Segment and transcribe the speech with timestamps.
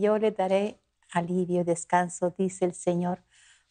[0.00, 0.80] Yo le daré
[1.12, 3.22] alivio, descanso, dice el Señor.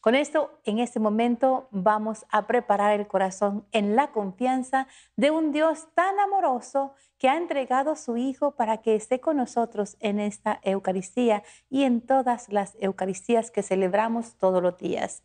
[0.04, 5.54] Con esto, en este momento, vamos a preparar el corazón en la confianza de un
[5.54, 10.60] Dios tan amoroso que ha entregado su Hijo para que esté con nosotros en esta
[10.64, 15.24] Eucaristía y en todas las Eucaristías que celebramos todos los días.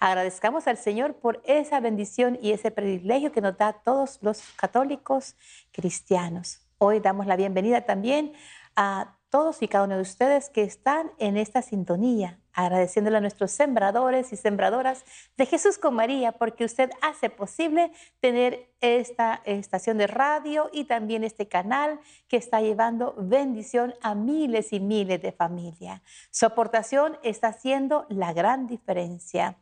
[0.00, 4.42] Agradezcamos al Señor por esa bendición y ese privilegio que nos da a todos los
[4.56, 5.36] católicos
[5.70, 6.66] cristianos.
[6.78, 8.32] Hoy damos la bienvenida también
[8.74, 13.50] a todos y cada uno de ustedes que están en esta sintonía, agradeciéndole a nuestros
[13.50, 15.04] sembradores y sembradoras
[15.36, 21.22] de Jesús con María, porque usted hace posible tener esta estación de radio y también
[21.22, 26.00] este canal que está llevando bendición a miles y miles de familias.
[26.30, 29.58] Su aportación está haciendo la gran diferencia.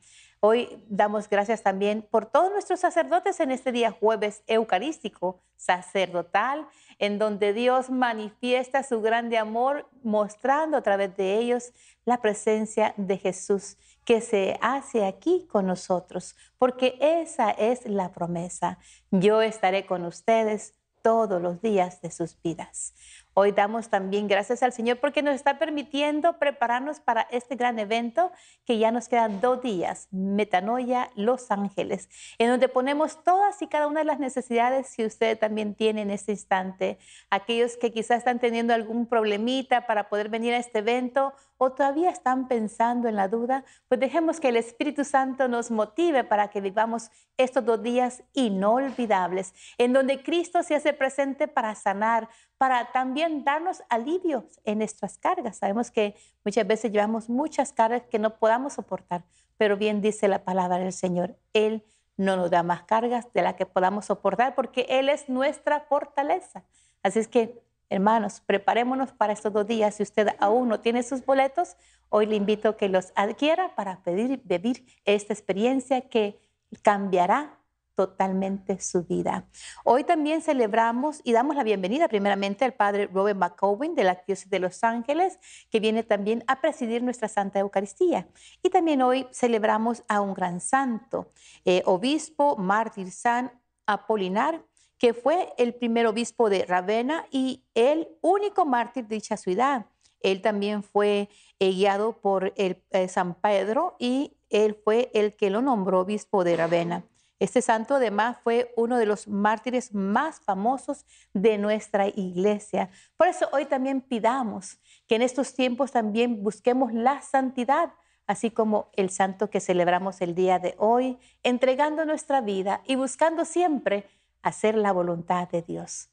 [0.46, 7.18] Hoy damos gracias también por todos nuestros sacerdotes en este día jueves eucarístico, sacerdotal, en
[7.18, 11.72] donde Dios manifiesta su grande amor, mostrando a través de ellos
[12.04, 18.78] la presencia de Jesús que se hace aquí con nosotros, porque esa es la promesa.
[19.10, 22.92] Yo estaré con ustedes todos los días de sus vidas.
[23.36, 28.30] Hoy damos también gracias al Señor porque nos está permitiendo prepararnos para este gran evento
[28.64, 33.88] que ya nos quedan dos días, Metanoia Los Ángeles, en donde ponemos todas y cada
[33.88, 36.96] una de las necesidades que usted también tiene en este instante.
[37.28, 42.10] Aquellos que quizás están teniendo algún problemita para poder venir a este evento o todavía
[42.10, 46.60] están pensando en la duda, pues dejemos que el Espíritu Santo nos motive para que
[46.60, 53.44] vivamos estos dos días inolvidables, en donde Cristo se hace presente para sanar, para también
[53.44, 55.58] darnos alivios en nuestras cargas.
[55.58, 59.24] Sabemos que muchas veces llevamos muchas cargas que no podamos soportar,
[59.56, 61.84] pero bien dice la palabra del Señor, Él
[62.16, 66.64] no nos da más cargas de las que podamos soportar porque Él es nuestra fortaleza.
[67.02, 67.62] Así es que,
[67.94, 69.94] hermanos, preparémonos para estos dos días.
[69.94, 71.76] Si usted aún no tiene sus boletos,
[72.08, 76.40] hoy le invito a que los adquiera para pedir, vivir esta experiencia que
[76.82, 77.60] cambiará
[77.94, 79.46] totalmente su vida.
[79.84, 84.50] Hoy también celebramos y damos la bienvenida primeramente al Padre Robert McCowen de la Diócesis
[84.50, 85.38] de Los Ángeles,
[85.70, 88.26] que viene también a presidir nuestra Santa Eucaristía.
[88.64, 91.30] Y también hoy celebramos a un gran santo,
[91.64, 93.52] eh, obispo mártir San
[93.86, 94.64] Apolinar,
[95.04, 99.84] que fue el primer obispo de Ravenna y el único mártir de dicha ciudad.
[100.20, 101.28] Él también fue
[101.58, 106.42] eh, guiado por el, eh, San Pedro y él fue el que lo nombró obispo
[106.42, 107.04] de Ravenna.
[107.38, 111.04] Este santo además fue uno de los mártires más famosos
[111.34, 112.88] de nuestra iglesia.
[113.18, 117.92] Por eso hoy también pidamos que en estos tiempos también busquemos la santidad,
[118.26, 123.44] así como el santo que celebramos el día de hoy, entregando nuestra vida y buscando
[123.44, 124.06] siempre
[124.48, 126.08] hacer la voluntad de Dios.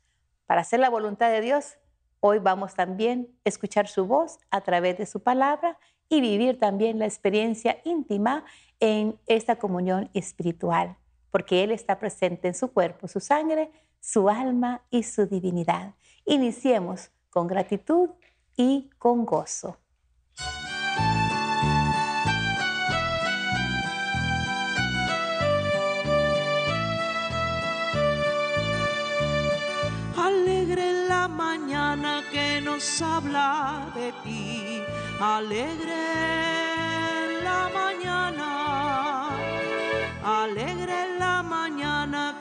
[0.45, 1.77] Para hacer la voluntad de Dios,
[2.19, 5.77] hoy vamos también a escuchar su voz a través de su palabra
[6.09, 8.43] y vivir también la experiencia íntima
[8.79, 10.97] en esta comunión espiritual
[11.31, 15.95] porque Él está presente en su cuerpo, su sangre, su alma y su divinidad.
[16.25, 18.09] Iniciemos con gratitud
[18.57, 19.77] y con gozo.
[32.81, 34.81] Nos habla de ti,
[35.19, 36.01] alegre
[37.43, 39.29] la mañana,
[40.23, 41.01] alegre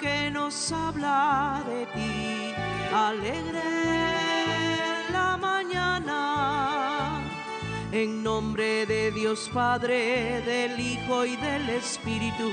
[0.01, 2.55] que nos habla de ti,
[2.95, 3.61] alegre
[5.13, 7.21] la mañana.
[7.93, 12.51] En nombre de Dios Padre, del Hijo y del Espíritu,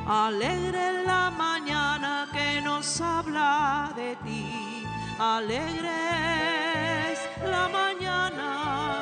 [0.07, 4.85] Alegre la mañana que nos habla de ti.
[5.19, 8.99] Alegre es la mañana.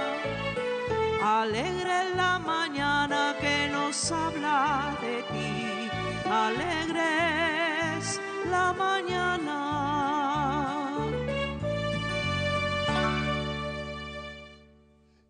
[1.22, 5.85] Alegre la mañana que nos habla de ti.
[6.30, 8.20] Alegre es
[8.50, 9.46] la mañana.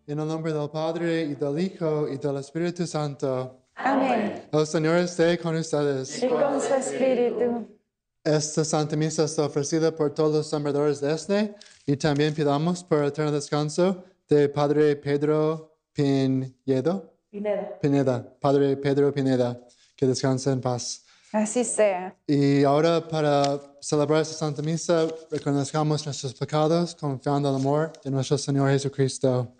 [0.07, 3.67] En el nombre del Padre y del Hijo y del Espíritu Santo.
[3.75, 4.47] Amén.
[4.51, 6.23] El Señor esté con ustedes.
[6.23, 7.67] Y con su espíritu.
[8.23, 11.55] Esta Santa Misa está ofrecida por todos los sembradores de este
[11.85, 17.13] y también pidamos por el eterno descanso de Padre Pedro Pinedo.
[17.29, 17.79] Pineda.
[17.79, 18.37] Pineda.
[18.39, 19.59] Padre Pedro Pineda,
[19.97, 21.03] que descanse en paz.
[21.33, 22.15] Así sea.
[22.25, 28.11] Y ahora para celebrar esta Santa Misa, reconozcamos nuestros pecados confiando en el amor de
[28.11, 29.53] nuestro Señor Jesucristo.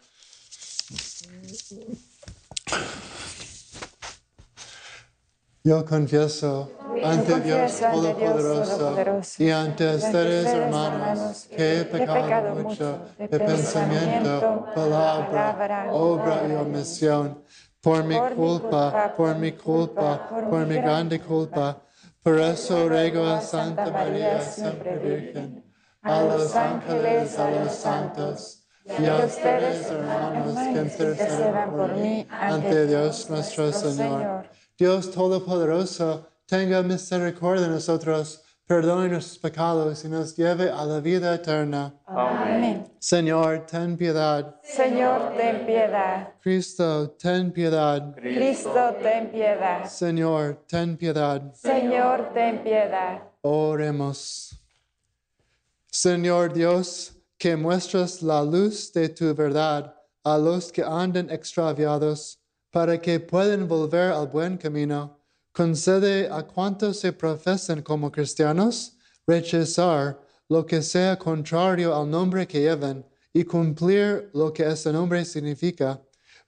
[5.64, 6.72] Yo confieso
[7.04, 8.96] ante Dios Todopoderoso
[9.38, 17.44] y ante ustedes, hermanos, que he pecado mucho de pensamiento, palabra, obra y omisión.
[17.82, 21.82] Por mi culpa, por mi culpa, por mi grande culpa.
[22.22, 25.64] Por eso ruego a Santa María, siempre Virgen,
[26.02, 32.88] a los ángeles, a los santos, y a ustedes, hermanos, que intercedan por mí ante
[32.88, 34.50] Dios nuestro Señor.
[34.78, 41.34] Dios Todopoderoso, tenga misericordia de nosotros, perdone nuestros pecados y nos lleve a la vida
[41.34, 41.94] eterna.
[42.06, 42.86] Amén.
[43.00, 44.60] Señor, ten piedad.
[44.62, 46.34] Señor, ten piedad.
[46.42, 48.14] Cristo, ten piedad.
[48.14, 49.86] Cristo, ten piedad.
[49.86, 51.54] Señor, ten piedad.
[51.54, 53.22] Señor, ten piedad.
[53.42, 54.62] Oremos.
[55.90, 62.38] Señor Dios, que muestras la luz de tu verdad a los que andan extraviados,
[62.70, 65.17] para que puedan volver al buen camino,
[65.58, 68.96] concede a cuantos se profesan como cristianos
[69.26, 70.20] rechazar
[70.50, 76.00] lo que sea contrario al nombre que llevan y cumplir lo que ese nombre significa.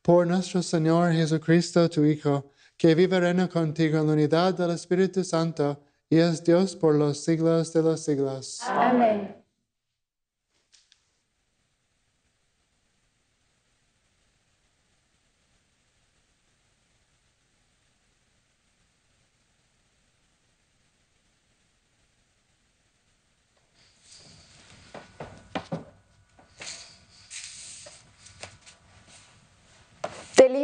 [0.04, 5.24] Por nuestro Señor Jesucristo, tu Hijo, que vive reina contigo en la unidad del Espíritu
[5.24, 8.60] Santo y es Dios por los siglos de los siglos.
[8.68, 9.39] Amén.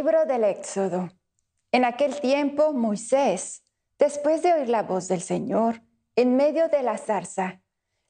[0.06, 1.10] Libro del Éxodo.
[1.72, 3.64] En aquel tiempo Moisés,
[3.98, 5.82] después de oír la voz del Señor,
[6.16, 7.64] en medio de la zarza,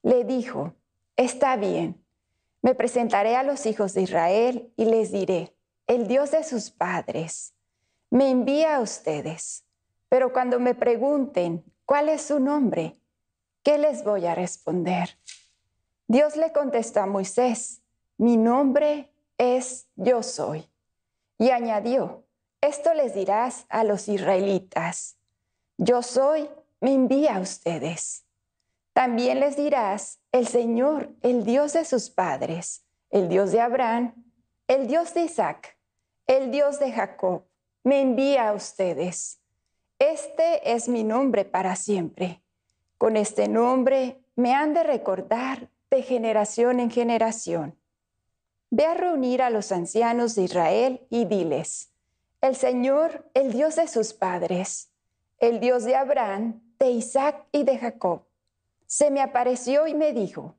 [0.03, 0.73] le dijo,
[1.15, 2.05] Está bien,
[2.61, 5.55] me presentaré a los hijos de Israel y les diré,
[5.87, 7.53] el Dios de sus padres
[8.09, 9.63] me envía a ustedes.
[10.09, 12.99] Pero cuando me pregunten, ¿cuál es su nombre?
[13.63, 15.17] ¿Qué les voy a responder?
[16.07, 17.81] Dios le contestó a Moisés,
[18.17, 20.69] mi nombre es yo soy.
[21.37, 22.25] Y añadió,
[22.61, 25.17] esto les dirás a los israelitas,
[25.77, 26.49] yo soy,
[26.79, 28.25] me envía a ustedes.
[28.93, 34.13] También les dirás, el Señor, el Dios de sus padres, el Dios de Abraham,
[34.67, 35.77] el Dios de Isaac,
[36.27, 37.43] el Dios de Jacob,
[37.83, 39.39] me envía a ustedes.
[39.99, 42.41] Este es mi nombre para siempre.
[42.97, 47.77] Con este nombre me han de recordar de generación en generación.
[48.77, 51.93] Ve a reunir a los ancianos de Israel y diles,
[52.41, 54.89] el Señor, el Dios de sus padres,
[55.37, 58.23] el Dios de Abraham, de Isaac y de Jacob,
[58.85, 60.57] se me apareció y me dijo,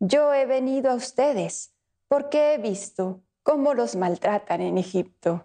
[0.00, 1.74] yo he venido a ustedes
[2.08, 5.44] porque he visto cómo los maltratan en Egipto.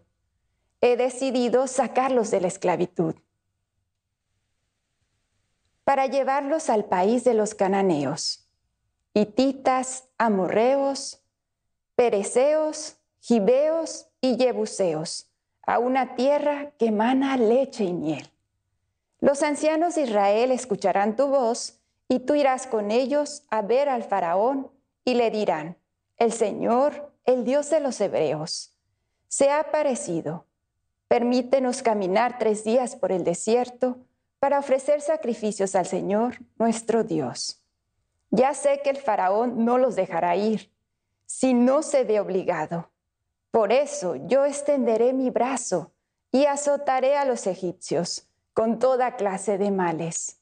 [0.79, 3.15] He decidido sacarlos de la esclavitud
[5.83, 8.47] para llevarlos al país de los cananeos,
[9.13, 11.22] hititas, amorreos,
[11.95, 15.29] pereceos, gibeos y jebuseos,
[15.65, 18.29] a una tierra que emana leche y miel.
[19.19, 21.79] Los ancianos de Israel escucharán tu voz
[22.09, 24.69] y tú irás con ellos a ver al faraón
[25.05, 25.77] y le dirán,
[26.17, 28.77] el Señor, el Dios de los hebreos,
[29.27, 30.45] se ha aparecido.
[31.07, 33.97] Permítenos caminar tres días por el desierto
[34.39, 37.61] para ofrecer sacrificios al Señor, nuestro Dios.
[38.29, 40.72] Ya sé que el faraón no los dejará ir
[41.33, 42.91] si no se ve obligado.
[43.49, 45.91] Por eso yo extenderé mi brazo
[46.31, 50.39] y azotaré a los egipcios con toda clase de males.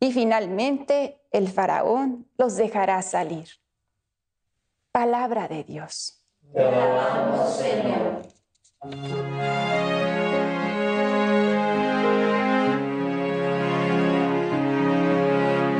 [0.00, 3.48] Y finalmente el faraón los dejará salir.
[4.90, 6.20] Palabra de Dios.
[6.52, 8.22] Te alabamos, Señor.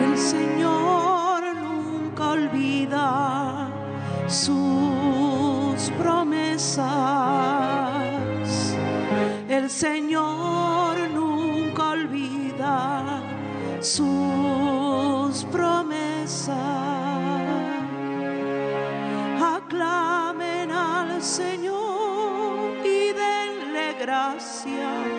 [0.01, 3.38] El Señor nunca olvida
[4.29, 6.87] sus promesas.
[9.49, 13.23] El Señor nunca olvida
[13.81, 16.57] sus promesas.
[19.41, 25.18] Aclamen al Señor y denle gracias.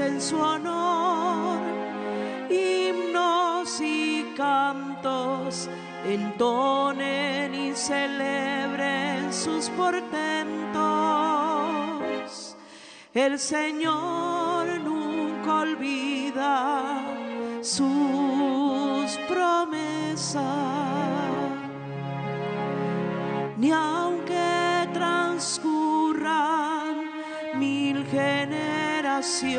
[0.00, 1.58] En su honor
[2.48, 5.68] himnos y cantos
[6.06, 10.76] entonen y celebren sus portentos.
[13.12, 17.02] El Señor nunca olvida
[17.60, 20.44] sus promesas,
[23.56, 23.72] ni
[29.22, 29.58] se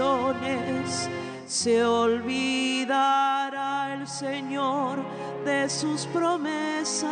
[1.83, 5.03] olvidará el Señor
[5.43, 7.09] de sus promesas,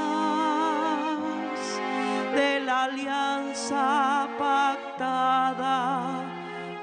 [2.33, 6.23] de la alianza pactada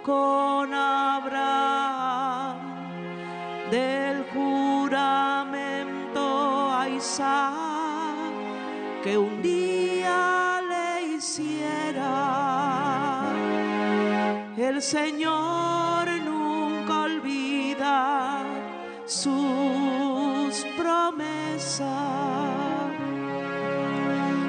[0.03, 2.59] con Abraham,
[3.71, 6.21] del juramento
[6.73, 7.55] a Isaac
[9.03, 9.84] que un día
[14.75, 18.43] El Señor nunca olvida
[19.07, 21.87] sus promesas.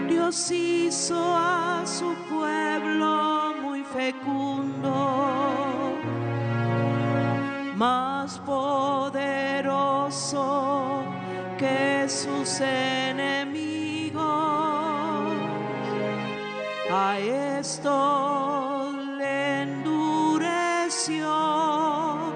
[0.10, 5.20] Dios hizo a su pueblo muy fecundo,
[7.76, 9.14] más poderoso
[11.60, 14.26] que sus enemigos.
[16.92, 18.75] A esto
[21.08, 22.34] el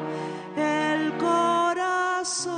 [1.18, 2.54] corazón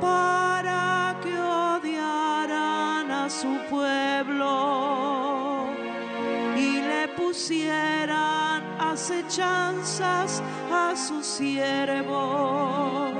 [0.00, 5.66] para que odiaran a su pueblo
[6.56, 10.42] y le pusieran acechanzas
[10.72, 13.12] a sus siervos.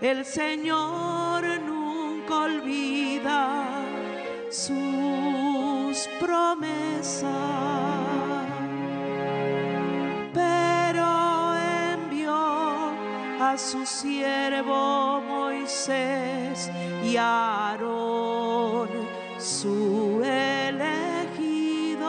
[0.00, 3.64] El Señor nunca olvida
[4.50, 7.30] sus promesas,
[13.58, 16.70] su siervo Moisés
[17.02, 18.88] y Aarón,
[19.38, 22.06] su elegido,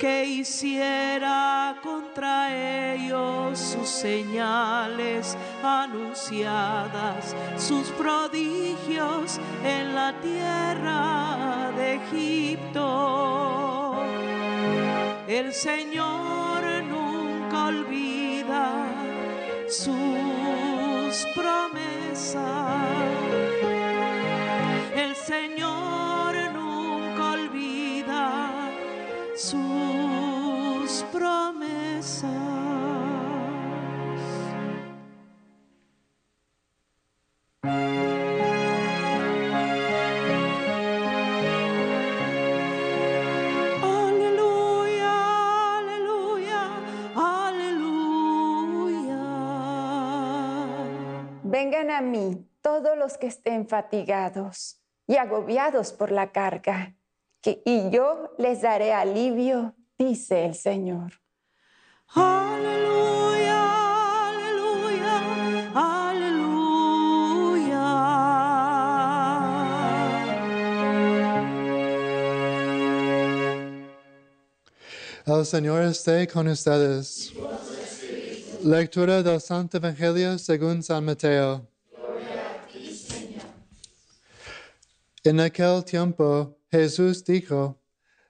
[0.00, 13.32] que hiciera contra ellos sus señales anunciadas, sus prodigios en la tierra de Egipto.
[15.28, 18.91] El Señor nunca olvida
[19.72, 22.42] sus promesas.
[24.94, 28.70] El Señor nunca olvida
[29.34, 32.71] sus promesas.
[51.62, 56.96] Vengan a mí todos los que estén fatigados y agobiados por la carga,
[57.40, 61.20] que, y yo les daré alivio, dice el Señor.
[62.08, 63.60] Aleluya,
[64.28, 66.58] aleluya, aleluya.
[75.26, 77.31] El Señor esté con ustedes.
[78.64, 81.66] Lectura del Santo Evangelio según San Mateo.
[85.24, 87.80] En aquel tiempo Jesús dijo,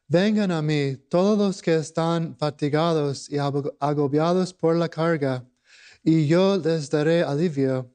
[0.08, 5.46] Vengan a mí todos los que están fatigados y agobiados por la carga,
[6.02, 7.92] y yo les daré alivio.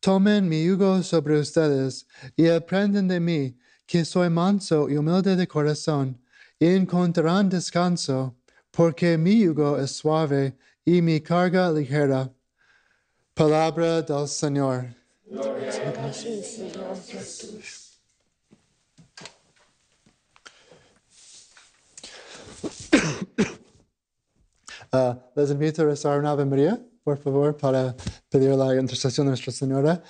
[0.00, 2.06] Tomen mi yugo sobre ustedes
[2.36, 3.56] y aprendan de mí,
[3.86, 6.20] que soy manso y humilde de corazón,
[6.58, 8.36] y encontrarán descanso,
[8.70, 10.58] porque mi yugo es suave
[10.92, 12.28] y mi carga ligera.
[13.34, 14.86] Palabra del Señor.
[24.92, 27.94] Ah, les invito a rezar una Ave María, por favor, para
[28.28, 30.02] pedir la intercesión de Nuestra Señora.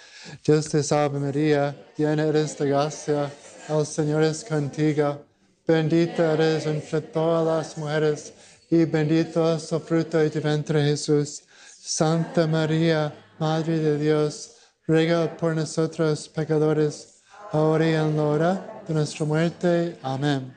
[0.43, 3.31] Dios te salve María, llena eres de gracia,
[3.69, 5.23] el Señor es contigo.
[5.67, 8.33] Bendita eres entre todas las mujeres
[8.71, 11.43] y bendito es el fruto de tu vientre Jesús.
[11.77, 14.53] Santa María, Madre de Dios,
[14.87, 19.99] ruega por nosotros pecadores, ahora y en la hora de nuestra muerte.
[20.03, 20.55] Amén.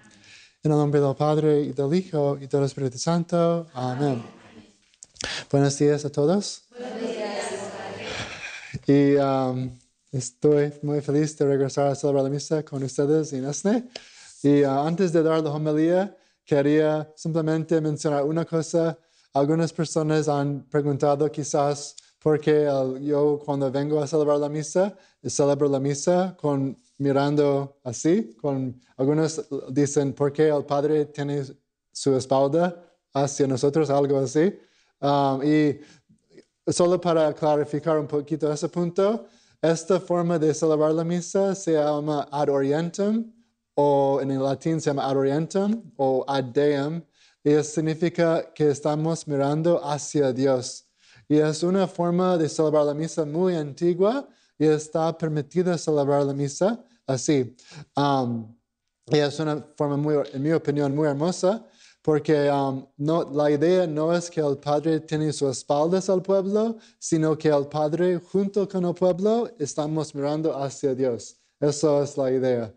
[0.62, 3.66] En el nombre del Padre y del Hijo y del Espíritu Santo.
[3.74, 4.24] Amén.
[5.52, 6.66] Buenos días a todos.
[8.86, 9.76] Y um,
[10.12, 13.86] estoy muy feliz de regresar a celebrar la misa con ustedes en este.
[14.44, 16.16] Y uh, antes de dar la homilía,
[16.46, 18.98] quería simplemente mencionar una cosa.
[19.34, 24.96] Algunas personas han preguntado quizás porque el- yo cuando vengo a celebrar la misa,
[25.26, 31.44] celebro la misa con mirando así, con algunos dicen, ¿por qué el Padre tiene
[31.92, 32.82] su espalda
[33.14, 33.90] hacia nosotros?
[33.90, 34.58] Algo así.
[35.02, 35.80] Um, y
[36.72, 39.26] solo para clarificar un poquito ese punto,
[39.62, 43.32] esta forma de celebrar la misa se llama ad orientem
[43.76, 47.02] o en el latín se llama ad orientem o ad deum
[47.44, 50.86] y eso significa que estamos mirando hacia Dios.
[51.28, 54.28] Y es una forma de celebrar la misa muy antigua
[54.58, 57.56] y está permitida celebrar la misa así.
[57.98, 58.56] Um,
[59.08, 61.66] y es una forma muy, en mi opinión, muy hermosa,
[62.02, 66.78] porque um, no, la idea no es que el Padre tiene sus espaldas al pueblo,
[66.98, 71.36] sino que el Padre junto con el pueblo estamos mirando hacia Dios.
[71.60, 72.74] Eso es la idea.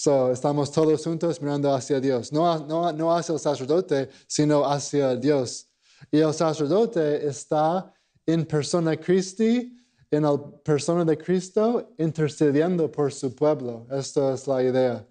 [0.00, 5.16] So, estamos todos juntos mirando hacia Dios, no, no, no hacia el sacerdote, sino hacia
[5.16, 5.66] Dios.
[6.12, 7.92] Y el sacerdote está
[8.24, 9.76] en persona Christi,
[10.08, 13.88] en la persona de Cristo, intercediendo por su pueblo.
[13.90, 15.04] Esto es la idea.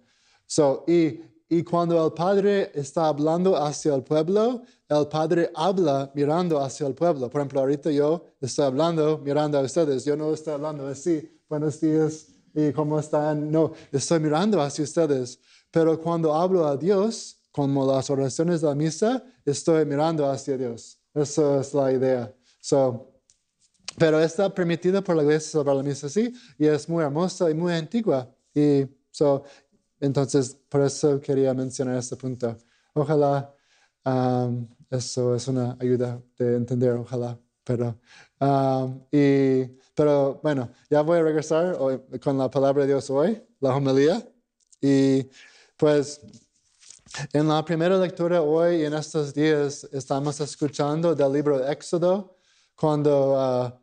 [0.46, 6.58] So, y, y cuando el Padre está hablando hacia el pueblo, el Padre habla mirando
[6.60, 7.28] hacia el pueblo.
[7.28, 10.06] Por ejemplo, ahorita yo estoy hablando mirando a ustedes.
[10.06, 13.52] Yo no estoy hablando así, buenos días y cómo están.
[13.52, 15.38] No, estoy mirando hacia ustedes.
[15.70, 20.98] Pero cuando hablo a Dios, como las oraciones de la misa, estoy mirando hacia Dios.
[21.14, 22.34] Eso es la idea.
[22.60, 23.12] So,
[23.96, 27.54] pero está permitida por la iglesia celebrar la misa así y es muy hermosa y
[27.54, 28.28] muy antigua.
[28.52, 29.44] Y so,
[30.00, 32.56] entonces, por eso quería mencionar este punto.
[32.92, 33.54] Ojalá
[34.04, 37.38] um, eso es una ayuda de entender, ojalá.
[37.62, 37.98] Pero,
[38.40, 43.42] um, y, pero bueno, ya voy a regresar hoy con la palabra de Dios hoy,
[43.58, 44.24] la homilía.
[44.80, 45.28] Y
[45.76, 46.20] pues
[47.32, 52.36] en la primera lectura hoy, en estos días, estamos escuchando del libro de Éxodo,
[52.76, 53.76] cuando ah,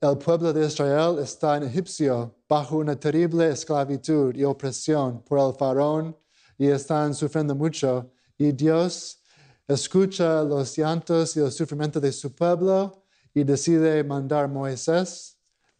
[0.00, 5.54] el pueblo de Israel está en Egipcio bajo una terrible esclavitud y opresión por el
[5.54, 6.16] faraón
[6.58, 8.10] y están sufriendo mucho.
[8.36, 9.22] Y Dios
[9.68, 15.33] escucha los llantos y el sufrimiento de su pueblo y decide mandar a Moisés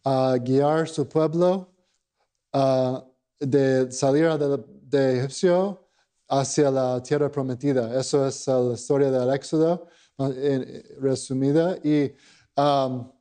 [0.05, 1.73] a guiar su pueblo
[2.53, 3.03] ah,
[3.39, 5.81] de salir de, de Egipcio
[6.27, 7.99] hacia la tierra prometida.
[7.99, 9.87] Eso es la historia del Éxodo
[10.17, 11.77] en- resumida.
[11.83, 12.13] Y
[12.55, 13.11] um,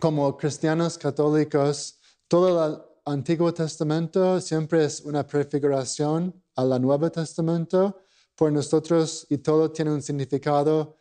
[0.00, 8.00] como cristianos católicos, todo el Antiguo Testamento siempre es una prefiguración al Nuevo Testamento
[8.34, 10.96] por nosotros y todo tiene un significado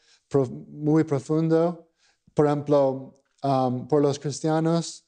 [0.70, 1.90] muy profundo.
[2.34, 5.03] Por ejemplo, um, por los cristianos,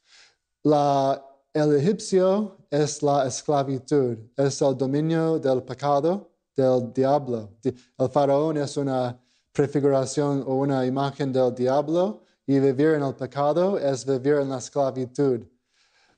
[0.65, 1.23] la,
[1.54, 7.51] el egipcio es la esclavitud, es el dominio del pecado, del diablo.
[7.62, 9.17] Di- El faraón es una
[9.54, 14.58] prefiguración o una imagen del diablo y vivir en el pecado es vivir en la
[14.58, 15.45] esclavitud.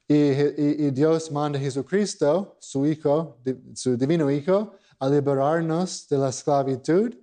[0.08, 3.38] Y, Dios manda a Jesucristo, su Hijo,
[3.76, 7.14] su divino Hijo, a liberarnos de la esclavitud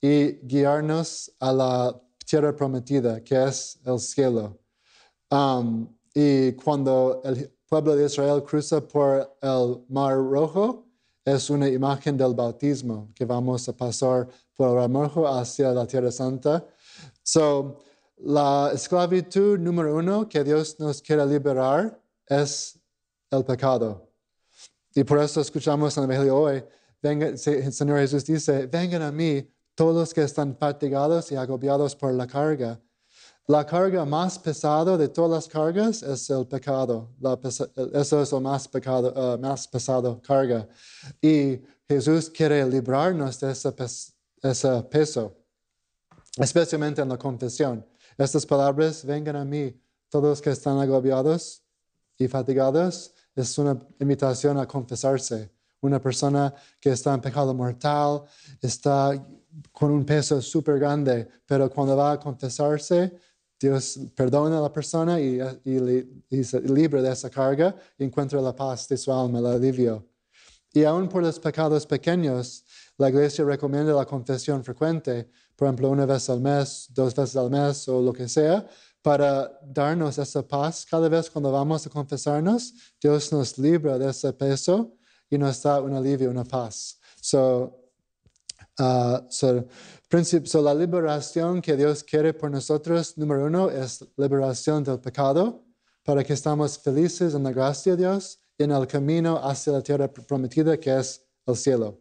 [0.00, 4.58] y guiarnos a la tierra prometida, que es el cielo.
[5.30, 10.84] Um, y cuando el pueblo de Israel cruza por el Mar Rojo,
[11.24, 14.26] es una imagen del bautismo, que vamos a pasar
[14.56, 16.66] por el Mar Rojo hacia la Tierra Santa.
[17.22, 17.78] So,
[18.16, 22.76] la esclavitud número uno que Dios nos quiere liberar es
[23.30, 24.10] el pecado.
[24.92, 26.64] Y por eso escuchamos en el Evangelio hoy,
[27.00, 31.94] venga, el Señor Jesús dice, vengan a mí todos los que están fatigados y agobiados
[31.94, 32.80] por la carga.
[33.50, 37.08] La carga más pesada de todas las cargas es el pecado.
[37.94, 40.68] Eso es lo más, pecado, eh, pesado, carga.
[41.22, 41.58] Y
[41.88, 45.34] Jesús quiere librarnos de ese, pes- ese peso,
[46.36, 47.86] especialmente en la confesión.
[48.18, 49.74] Estas palabras, vengan a mí
[50.10, 51.62] todos que están agobiados
[52.18, 55.50] y fatigados, es una invitación a confesarse.
[55.80, 58.24] Una persona que está en pecado mortal
[58.60, 59.12] está
[59.72, 63.16] con un peso súper grande, pero cuando va a confesarse,
[63.60, 68.40] Dios perdona a la persona y, y y se libra de esa carga y encuentra
[68.40, 70.06] la paz de su alma, el alivio.
[70.72, 72.64] Y aún por los pecados pequeños,
[72.98, 77.50] la iglesia recomienda la confesión frecuente, por ejemplo, una vez al mes, dos veces al
[77.50, 78.66] mes o lo que sea,
[79.02, 80.84] para darnos esa paz.
[80.84, 84.94] Cada vez cuando vamos a confesarnos, Dios nos libra de ese peso
[85.30, 86.98] y nos da un alivio, una paz.
[87.20, 87.88] So,
[88.80, 89.66] Ah, so,
[90.08, 95.64] princip- so la liberación que Dios quiere por nosotros, número uno, es liberación del pecado,
[96.02, 99.82] para que estamos felices en la gracia de Dios y en el camino hacia la
[99.82, 101.98] tierra prometida que es el cielo.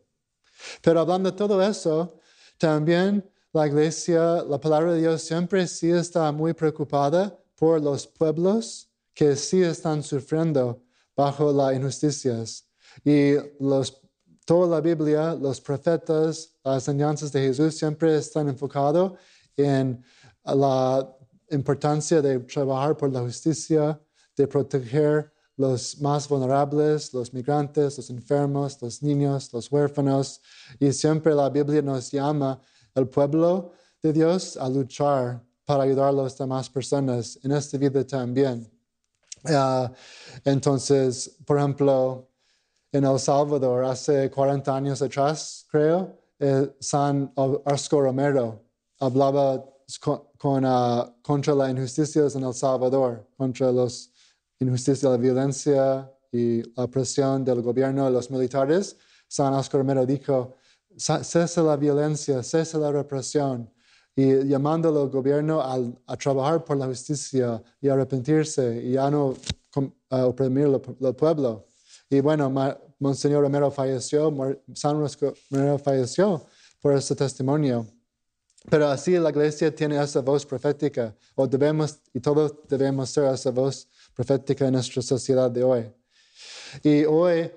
[0.82, 2.20] Pero hablando de todo eso,
[2.58, 8.90] también la iglesia, la palabra de Dios siempre sí está muy preocupada por los pueblos
[9.14, 10.84] que sí están sufriendo
[11.16, 12.66] bajo las injusticias.
[13.04, 14.02] Y los,
[14.48, 19.12] toda la Biblia, los profetas, las enseñanzas de Jesús siempre están enfocados
[19.58, 20.02] en
[20.46, 21.06] la
[21.52, 24.00] importancia de trabajar por la justicia,
[24.38, 30.40] de proteger los más vulnerables, los migrantes, los enfermos, los niños, los huérfanos.
[30.80, 32.62] Y siempre la Biblia nos llama
[32.96, 38.08] al pueblo de Dios a luchar para ayudar a las demás personas en esta vida
[38.08, 38.72] también.
[39.44, 39.92] Ah,
[40.46, 42.30] entonces, por ejemplo,
[42.92, 47.32] en El Salvador, hace 40 años atrás, creo, eh, San
[47.66, 48.64] Arsco Romero
[49.00, 49.64] hablaba
[50.38, 54.12] con, ah, contra las injusticias en El Salvador, contra las
[54.60, 58.98] injusticias, la violencia y la presión del gobierno de los militares.
[59.28, 60.56] San Oscar Romero dijo,
[60.98, 63.70] cese la violencia, cese la represión,
[64.16, 69.36] y llamando al gobierno a, trabajar por la justicia y arrepentirse y ya no
[70.10, 71.67] oprimir al pueblo.
[72.10, 72.50] Y bueno,
[73.00, 74.34] Monseñor Romero falleció,
[74.74, 74.96] San
[75.52, 76.46] Romero falleció
[76.82, 77.86] por ese testimonio.
[78.70, 83.52] Pero así la iglesia tiene esa voz profética, o debemos, y todos debemos ser esa
[83.52, 85.92] voz profética en nuestra sociedad de hoy.
[86.84, 87.50] Y hoy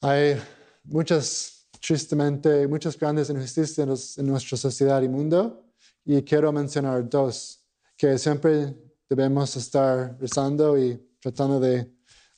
[0.00, 0.36] hay
[0.84, 5.64] muchas, tristemente, muchas grandes injusticias en nuestra sociedad y mundo,
[6.04, 7.60] y quiero mencionar dos
[7.96, 8.74] que siempre
[9.08, 11.88] debemos estar rezando y tratando de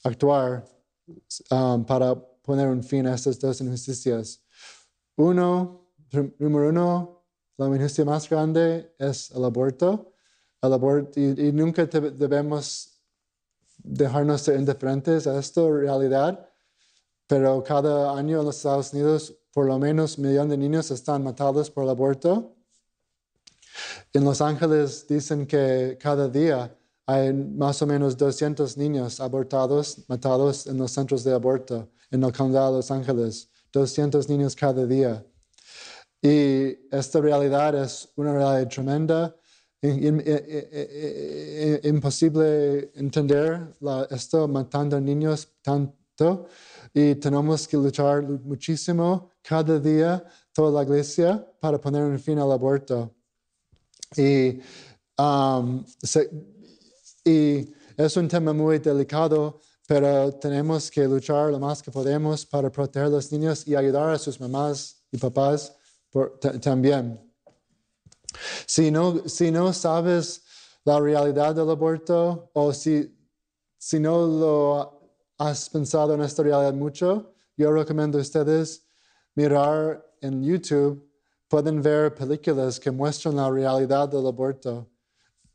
[0.02, 0.73] actuar
[1.50, 4.40] um, para poner un fin a estas dos injusticias.
[5.16, 5.90] Uno,
[6.38, 7.24] número uno,
[7.56, 10.12] la injusticia más grande es el aborto.
[10.60, 13.00] El aborto y, nunca debemos
[13.78, 16.48] dejarnos ser indiferentes a esta realidad,
[17.26, 21.22] pero cada año en los Estados Unidos por lo menos un millón de niños están
[21.22, 22.56] matados por el aborto.
[24.12, 30.66] En Los Ángeles dicen que cada día hay más o menos 200 niños abortados, matados
[30.66, 33.50] en los centros de aborto en el condado de Los Ángeles.
[33.72, 35.24] 200 niños cada día.
[36.22, 39.36] Y esta realidad es una realidad tremenda,
[41.82, 46.46] imposible entender la, esto matando niños tanto
[46.94, 52.52] y tenemos que luchar muchísimo cada día, toda la iglesia, para poner un fin al
[52.52, 53.12] aborto.
[54.16, 54.60] Y,
[55.18, 55.84] um,
[57.24, 62.70] y es un tema muy delicado, pero tenemos que luchar lo más que podemos para
[62.70, 65.74] proteger a los niños y ayudar a sus mamás y papás
[66.60, 67.20] también.
[68.66, 70.42] Si no, si no sabes
[70.84, 73.16] la realidad del aborto o si,
[73.78, 75.00] si no lo
[75.38, 78.86] has pensado en esta realidad mucho, yo recomiendo a ustedes
[79.34, 81.08] mirar en YouTube,
[81.48, 84.90] pueden ver películas que muestran la realidad del aborto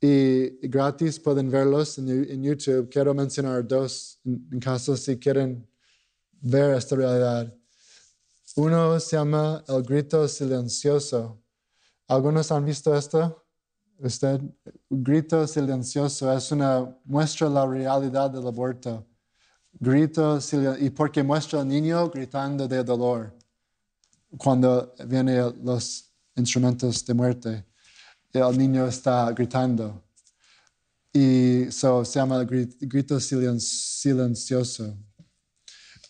[0.01, 2.89] y gratis pueden verlos en, YouTube.
[2.89, 5.67] Quiero mencionar dos en caso si quieren
[6.41, 7.53] ver esta realidad.
[8.55, 11.41] Uno se llama El Grito Silencioso.
[12.07, 13.45] ¿Algunos han visto esto?
[13.99, 14.41] Usted,
[14.89, 19.05] grito silencioso es una muestra la realidad del aborto.
[19.73, 23.35] Grito silencioso, y porque muestra al niño gritando de dolor
[24.37, 27.68] cuando vienen los instrumentos de muerte.
[28.33, 30.03] El niño está gritando.
[31.11, 34.95] Y so, se llama grito silencioso.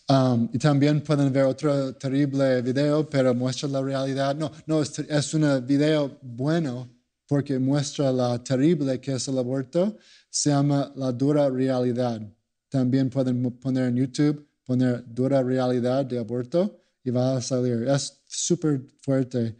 [0.08, 4.34] Um, y también pueden ver otro terrible video, pero muestra la realidad.
[4.34, 6.90] No, no, es, es un video bueno
[7.26, 9.96] porque muestra la terrible que es el aborto.
[10.28, 12.20] Se llama La dura realidad.
[12.68, 17.86] También pueden poner en YouTube, poner dura realidad de aborto y va a salir.
[17.88, 19.56] Es súper fuerte.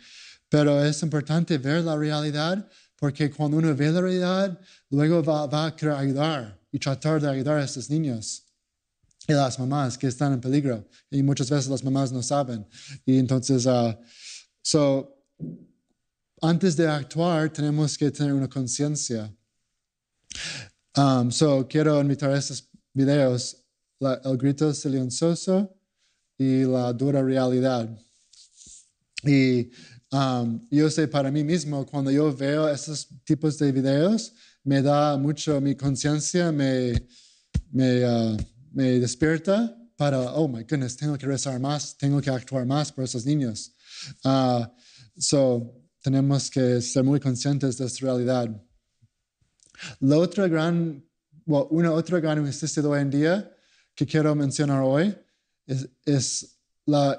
[0.51, 4.61] Pero es importante ver la realidad porque cuando uno ve la realidad,
[4.91, 8.45] luego va, va a querer ayudar y tratar de ayudar a estos niños
[9.27, 10.87] y las mamás que están en peligro.
[11.11, 12.67] Y muchas veces las mamás no saben.
[13.07, 13.97] Y entonces, uh,
[14.61, 15.17] so,
[16.43, 19.33] antes de actuar, tenemos que tener una conciencia.
[20.97, 23.57] Um, so, quiero invitar a estos videos,
[24.01, 25.75] el grito silencioso
[26.37, 27.89] y la dura realidad.
[29.23, 29.71] Y
[30.13, 34.33] um, yo sé para mí mismo, cuando yo veo estos tipos de videos,
[34.65, 36.93] me da mucho mi conciencia, me,
[37.73, 38.37] me uh,
[38.73, 43.05] me despierta para, oh my goodness, tengo que rezar más, tengo que actuar más por
[43.05, 43.73] esos niños.
[44.25, 44.65] Uh,
[45.19, 48.49] so, tenemos que ser muy conscientes de esta realidad.
[50.01, 51.05] La otra gran,
[51.45, 53.51] well, una otra gran injusticia de hoy en día
[53.95, 55.15] que quiero mencionar hoy
[55.67, 56.60] es, es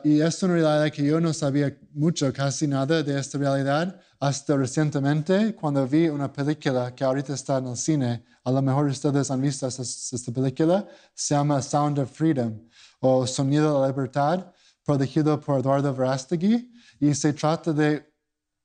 [0.03, 4.55] y es una realidad que yo no sabía mucho, casi nada de esta realidad, hasta
[4.55, 8.23] recientemente cuando vi una película que ahorita está en el cine.
[8.43, 12.60] A lo mejor ustedes han visto esta, película, se llama Sound of Freedom
[12.99, 14.51] o Sonido de la Libertad,
[14.84, 18.05] producido por Eduardo Verástegui, y se trata de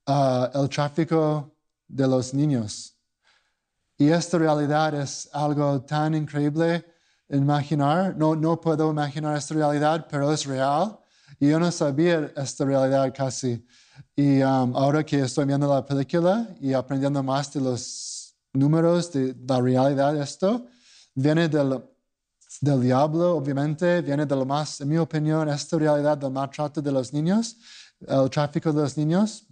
[0.06, 1.54] uh, el tráfico
[1.88, 2.96] de los niños.
[3.98, 6.84] Y esta realidad es algo tan increíble
[7.28, 8.16] imaginar.
[8.16, 10.98] No, no puedo imaginar esta realidad, pero es real.
[11.38, 13.64] Y yo no sabía esta realidad casi.
[14.14, 19.34] Y um, ahora que estoy viendo la película y aprendiendo más de los números, de
[19.46, 20.66] la realidad de esto,
[21.14, 21.82] viene del,
[22.60, 26.92] del diablo, obviamente, viene de lo más, en mi opinión, esta realidad del maltrato de
[26.92, 27.56] los niños,
[28.00, 29.46] el tráfico de los niños,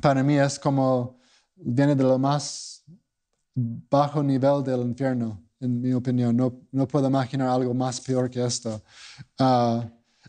[0.00, 1.18] para mí es como,
[1.54, 2.82] viene de lo más
[3.54, 6.36] bajo nivel del infierno, en mi opinión.
[6.36, 8.82] No, no puedo imaginar algo más peor que esto.
[9.38, 9.82] Uh,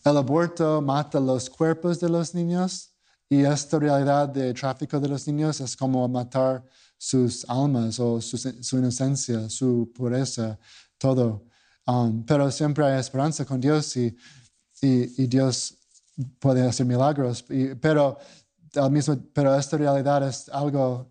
[0.04, 2.92] el aborto mata los cuerpos de los niños
[3.30, 6.64] y esta realidad de tráfico de los niños es como matar
[6.98, 10.60] sus almas o su, su inocencia, su pureza,
[10.98, 11.46] todo.
[11.88, 14.16] Um, pero siempre hay esperanza con Dios y,
[14.82, 15.76] y, Dios
[16.40, 17.44] puede hacer milagros.
[17.80, 18.18] Pero,
[18.76, 21.11] al mismo, pero esta realidad es algo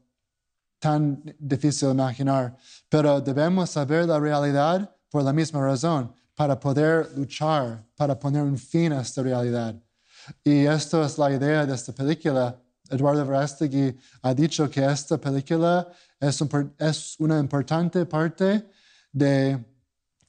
[0.81, 2.57] tan difícil imaginar,
[2.89, 8.57] pero debemos saber la realidad por la misma razón, para poder luchar, para poner un
[8.57, 9.75] fin a esta realidad.
[10.43, 12.59] Y esto es la idea de esta película.
[12.89, 15.87] Eduardo Verástegui ha dicho que esta película
[16.19, 18.69] es, un, es una importante parte
[19.13, 19.63] de,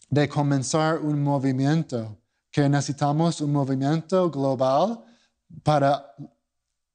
[0.10, 2.18] de comenzar un movimiento,
[2.52, 5.02] que necesitamos un movimiento global
[5.64, 6.14] para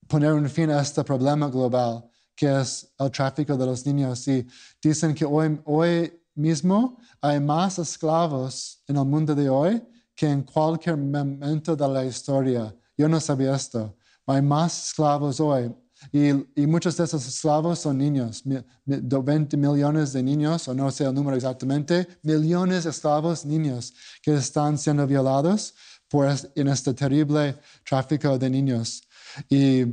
[0.07, 4.29] poner un fin a este problema global que es el tráfico de los niños.
[4.29, 4.47] Y
[4.83, 9.83] dicen que hoy, hoy mismo hay más esclavos en el mundo de hoy
[10.15, 12.75] que en cualquier momento de la historia.
[12.97, 13.97] Yo no sabía esto.
[14.27, 15.75] Hay más esclavos hoy.
[16.13, 16.29] Y,
[16.61, 18.43] y, muchos de esos esclavos son niños,
[18.85, 24.35] 20 millones de niños, o no sé el número exactamente, millones de esclavos niños que
[24.35, 25.75] están siendo violados
[26.09, 29.03] por, en este terrible tráfico de niños.
[29.49, 29.87] Y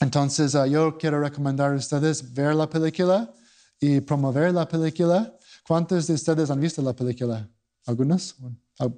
[0.00, 3.32] entonces, uh, yo quiero recomendar a ustedes ver la película
[3.78, 5.36] y promover la película.
[5.66, 7.46] ¿Cuántos de ustedes han visto la película?
[7.86, 8.36] ¿Algunos?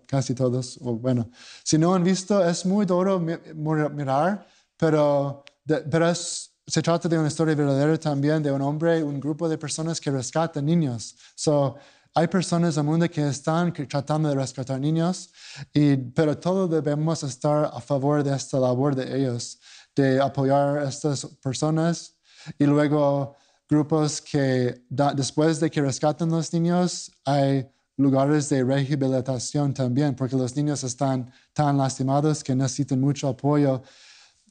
[0.07, 0.79] Casi todos.
[0.79, 1.29] bueno,
[1.65, 7.57] si no han visto, es muy duro mirar, pero, pero se trata de una historia
[7.57, 11.17] verdadera también de un hombre, un grupo de personas que rescatan niños.
[11.35, 11.77] So,
[12.15, 15.31] hay personas en el mundo que están tratando de rescatar niños,
[15.73, 19.59] y, pero todos debemos estar a favor de esta labor de ellos
[19.95, 22.17] de apoyar a estas personas
[22.59, 23.37] y luego
[23.69, 30.55] grupos que después de que rescatan los niños hay lugares de rehabilitación también porque los
[30.57, 33.83] niños están tan lastimados que necesitan mucho apoyo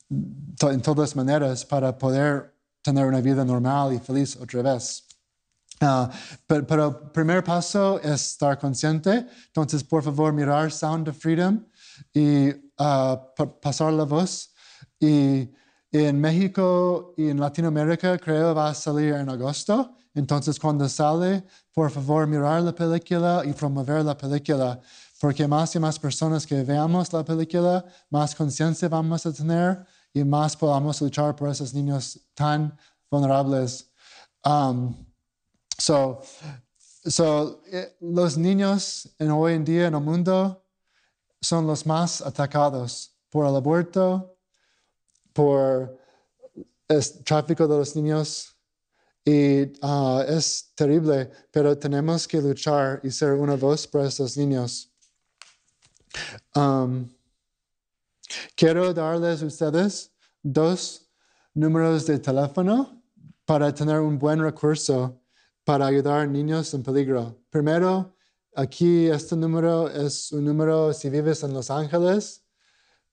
[0.09, 5.07] en todas maneras para poder tener una vida normal y feliz otra vez.
[5.79, 6.11] Ah,
[6.45, 9.25] pero, el primer paso es estar consciente.
[9.47, 11.65] Entonces, por favor, mirar Sound of Freedom
[12.13, 13.17] y uh,
[13.59, 14.50] pasar la voz
[15.01, 15.49] y
[15.91, 19.97] en México y en Latinoamérica creo va a salir en agosto.
[20.13, 24.79] Entonces cuando sale, por favor mirar la película y promover la película,
[25.19, 30.23] porque más y más personas que veamos la película, más conciencia vamos a tener y
[30.23, 32.77] más podamos luchar por esos niños tan
[33.09, 33.89] vulnerables.
[34.43, 34.95] Um,
[35.77, 36.21] so,
[37.05, 40.65] so, eh, los niños en hoy en día en el mundo
[41.41, 44.37] son los más atacados por el aborto,
[45.33, 45.97] por
[46.87, 48.55] el tráfico de los niños
[49.23, 54.91] y ah, es terrible, pero tenemos que luchar y ser una voz para estos niños.
[56.55, 57.07] Um,
[58.55, 61.07] quiero darles a ustedes dos
[61.53, 63.01] números de teléfono
[63.45, 65.21] para tener un buen recurso
[65.63, 67.37] para ayudar a niños en peligro.
[67.51, 68.15] Primero,
[68.55, 72.40] aquí este número es un número si vives en Los Ángeles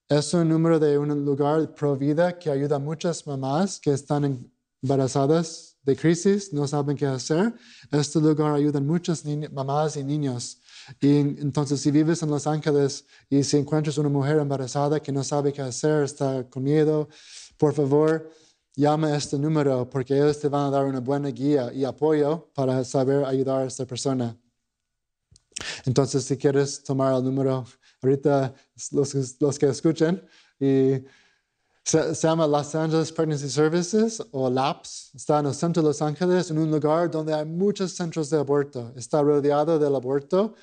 [0.09, 4.51] es un número de un lugar pro vida que ayuda a muchas mamás que están
[4.81, 7.53] embarazadas de crisis, no saben qué hacer.
[7.91, 10.59] Este lugar ayuda a muchas mamás y niños.
[10.99, 15.23] Y entonces, si vives en Los Ángeles y si encuentras una mujer embarazada que no
[15.23, 17.07] sabe qué hacer, está con miedo,
[17.57, 18.31] por favor,
[18.75, 22.49] llama a este número porque ellos te van a dar una buena guía y apoyo
[22.55, 24.35] para saber ayudar a esta persona.
[25.85, 27.65] Entonces, si quieres tomar el número
[28.01, 28.53] ahorita
[28.91, 30.23] los, que escuchen,
[30.59, 31.03] y
[31.83, 35.11] se, llama Los Angeles Pregnancy Services o LAPS.
[35.15, 38.37] Está en el centro de Los Ángeles, en un lugar donde hay muchos centros de
[38.37, 38.93] aborto.
[38.95, 40.53] Está rodeado del aborto,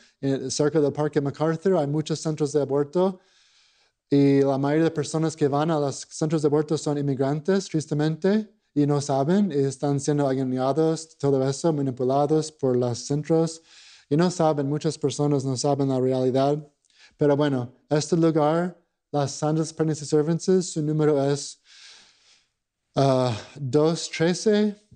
[0.49, 3.18] cerca del Parque MacArthur hay muchos centros de aborto.
[4.09, 8.49] Y la mayoría de personas que van a los centros de aborto son inmigrantes, tristemente,
[8.72, 13.62] y no saben, y están siendo engañados, todo eso, manipulados por los centros,
[14.09, 16.64] y no saben, muchas personas no saben la realidad.
[17.16, 18.79] Pero bueno, este lugar,
[19.11, 21.61] las Santas Services, su número es
[22.96, 24.87] uh, 213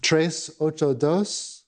[0.00, 1.64] 382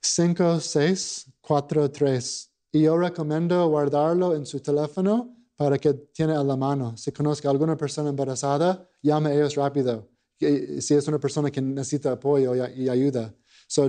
[0.00, 2.52] 5643.
[2.72, 6.94] Y yo recomiendo guardarlo en su teléfono para que tiene a la mano.
[6.96, 10.08] Si conozca a alguna persona embarazada, llame a ellos rápido.
[10.38, 13.34] si es una persona que necesita apoyo y, ayuda.
[13.66, 13.88] So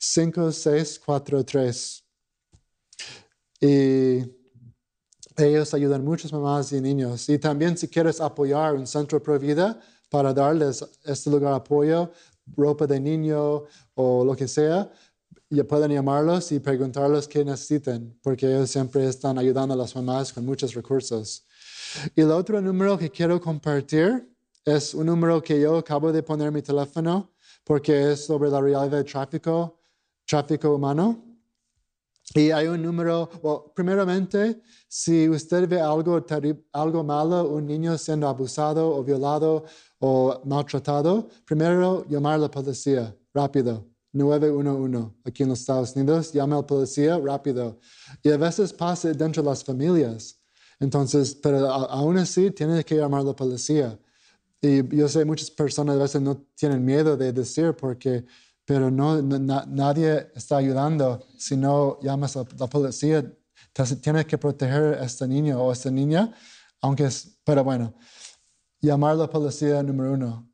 [0.00, 2.02] 213-382-5643.
[3.60, 4.24] Y
[5.36, 7.28] ellos ayudan muchas mamás y niños.
[7.28, 9.78] Y también si quieres apoyar un centro pro vida
[10.10, 12.10] para darles este lugar apoyo,
[12.56, 14.90] ropa de niño o lo que sea,
[15.48, 20.32] ya pueden llamarlos y preguntarles qué necesiten, porque ellos siempre están ayudando a las mamás
[20.32, 21.44] con muchos recursos.
[22.14, 24.28] Y el otro número que quiero compartir
[24.64, 27.32] es un número que yo acabo de poner en mi teléfono,
[27.64, 29.78] porque es sobre la realidad de tráfico,
[30.26, 31.22] tráfico humano.
[32.34, 36.24] Y hay un número, well, primeramente, si usted ve algo,
[36.72, 39.64] algo malo, un niño siendo abusado o violado
[40.00, 43.86] o maltratado, primero llamar a la policía, rápido.
[44.12, 47.78] 911 aquí en los Estados Unidos, llama a la policía rápido.
[48.22, 50.40] Y a veces pasa dentro de las familias.
[50.80, 53.98] Entonces, pero aún así tiene que llamar a la policía.
[54.60, 58.24] Y yo sé muchas personas a veces no tienen miedo de decir porque,
[58.66, 61.24] pero no, nadie está ayudando.
[61.38, 63.24] Si no llamas a la policía,
[64.02, 66.34] tienes que proteger a este niño o a esta niña,
[66.80, 67.94] aunque es, pero bueno,
[68.80, 70.50] llamar a la policía número uno.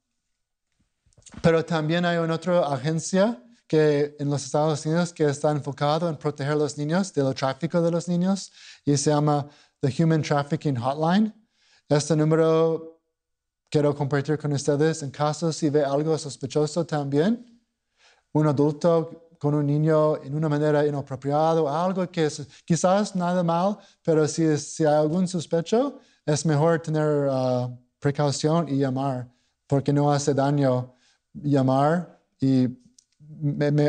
[1.40, 6.16] Pero también hay una otra agencia que en los Estados Unidos que está enfocado en
[6.18, 8.52] proteger a los niños del tráfico de los niños
[8.84, 9.48] y se llama
[9.80, 11.32] The Human Trafficking Hotline.
[11.88, 13.00] Este número
[13.70, 17.51] quiero compartir con ustedes en caso si ve algo sospechoso también.
[18.32, 23.76] Un adulto con un niño en una manera inapropiada, algo que es, quizás nada mal,
[24.02, 29.28] pero si, si hay algún sospecho, es mejor tener uh, precaución y llamar,
[29.66, 30.94] porque no hace daño
[31.34, 32.68] llamar y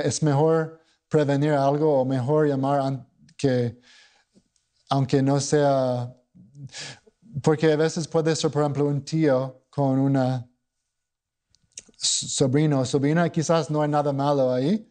[0.04, 3.06] es mejor prevenir algo o mejor llamar
[3.38, 3.80] que,
[4.90, 6.12] aunque no sea,
[7.44, 10.48] porque a veces puede ser, por ejemplo, un tío con una
[12.04, 14.86] sobrino sobrina, quizás no hay nada malo ahí,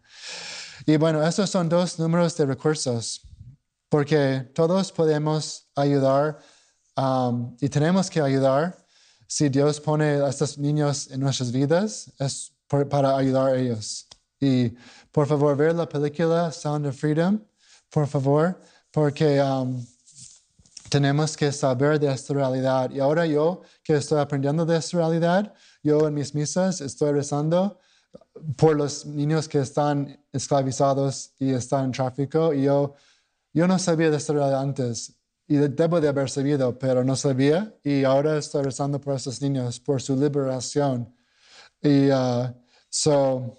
[0.88, 3.21] Y bueno, estos son dos números de recursos
[3.88, 6.39] porque todos podemos ayudar
[6.97, 8.76] um, y tenemos que ayudar
[9.28, 12.52] si Dios pone a estos niños en nuestras vidas, es
[12.89, 14.08] para ayudar a ellos.
[14.39, 14.73] Y
[15.12, 17.39] por favor, ver la película Sound of Freedom,
[17.91, 18.58] por favor,
[18.93, 19.84] porque um,
[20.88, 22.91] tenemos que saber de esta realidad.
[22.91, 25.51] Y ahora yo que estoy aprendiendo de esta realidad,
[25.82, 27.79] yo en mis misas estoy rezando
[28.56, 32.53] por los niños que están esclavizados y están en tráfico.
[32.53, 32.93] Y yo,
[33.51, 35.15] yo no sabía de esta realidad antes
[35.47, 39.79] y debo de haber sabido, pero no sabía y ahora estoy rezando por esos niños,
[39.79, 41.12] por su liberación.
[41.82, 42.53] Y, uh,
[42.89, 43.58] so,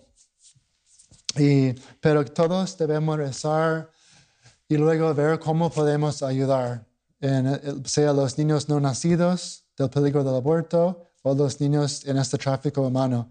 [1.37, 3.91] y, pero todos debemos rezar
[4.69, 6.87] y luego ver cómo podemos ayudar,
[7.21, 12.39] en, sea los niños no nacidos del peligro del aborto o los niños en este
[12.39, 13.31] tráfico humano.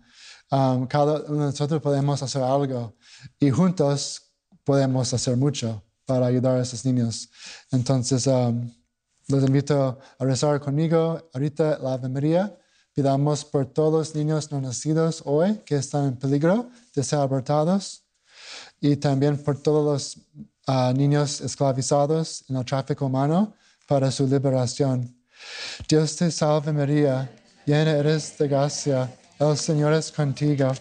[0.51, 2.95] Um, cada uno de nosotros podemos hacer algo
[3.39, 7.29] y juntos podemos hacer mucho para ayudar a esos niños.
[7.71, 8.69] Entonces, um,
[9.27, 12.57] los invito a rezar conmigo ahorita la Ave María.
[12.93, 18.03] Pidamos por todos los niños no nacidos hoy que están en peligro de ser abortados
[18.79, 23.53] y también por todos los uh, niños esclavizados en el tráfico humano
[23.87, 25.15] para su liberación.
[25.87, 27.29] Dios te salve María,
[27.65, 29.09] llena eres de gracia,
[29.39, 30.71] el Señor es contigo,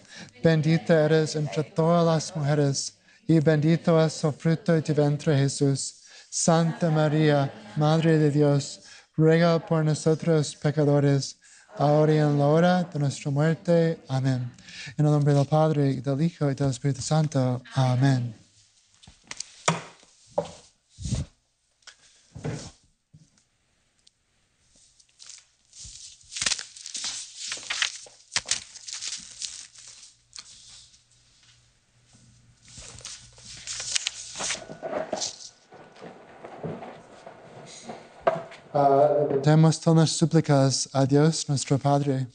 [0.43, 5.95] bendita eres entre todas las mujeres y bendito es el fruto de tu vientre Jesús.
[6.29, 8.81] Santa María, Madre de Dios,
[9.15, 11.37] ruega por nosotros pecadores,
[11.77, 13.99] ahora y en la hora de nuestra muerte.
[14.07, 14.51] Amén.
[14.97, 17.61] En el nombre del Padre, y del Hijo, y del Espíritu Santo.
[17.75, 18.42] Amén.
[38.73, 42.27] Uh, demos todas las súplicas a Dios nuestro Padre.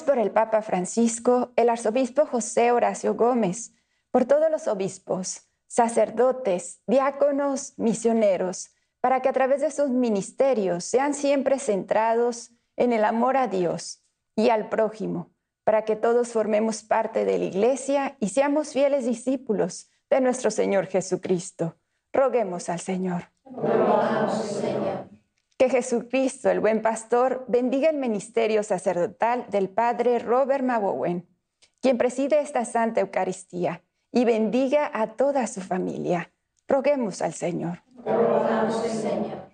[0.00, 3.74] Por el Papa Francisco, el arzobispo José Horacio Gómez,
[4.10, 8.70] por todos los obispos, sacerdotes, diáconos, misioneros,
[9.02, 14.02] para que a través de sus ministerios sean siempre centrados en el amor a Dios
[14.34, 15.30] y al prójimo,
[15.62, 20.86] para que todos formemos parte de la Iglesia y seamos fieles discípulos de nuestro Señor
[20.86, 21.76] Jesucristo.
[22.14, 22.80] Roguemos al.
[22.80, 23.24] Señor.
[25.62, 31.28] Que Jesucristo, el buen pastor, bendiga el ministerio sacerdotal del Padre Robert Mabowen,
[31.80, 36.32] quien preside esta Santa Eucaristía, y bendiga a toda su familia.
[36.66, 37.80] Roguemos al Señor.
[38.02, 39.52] Señor.